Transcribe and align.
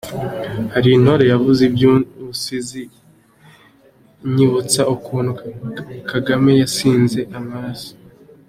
Hari 0.73 0.87
intore 0.97 1.23
yavuze 1.33 1.61
iby’ubusinzi, 1.69 2.81
inyibutsa 4.25 4.81
ukuntu 4.95 5.31
Kagame 6.09 6.51
yasinze 6.61 7.19
amaraso! 7.39 7.91